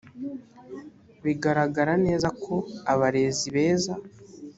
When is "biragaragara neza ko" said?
1.23-2.53